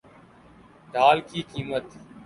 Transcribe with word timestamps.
ڈھال 0.93 1.17
کی 1.29 1.39
قیمت 1.51 1.85